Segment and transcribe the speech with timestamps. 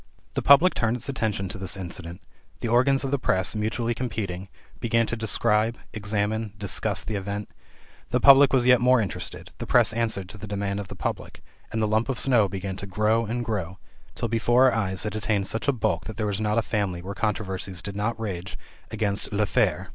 [0.33, 2.21] The public turned its attention to this incident,
[2.59, 7.51] the organs of the press, mutually competing, began to describe, examine, discuss the event;
[8.09, 11.43] the public was yet more interested; the press answered to the demand of the public,
[11.71, 13.77] and the lump of snow began to grow and grow,
[14.15, 17.03] till before our eyes it attained such a bulk that there was not a family
[17.03, 18.57] where controversies did not rage
[18.89, 19.89] about "l'affaire."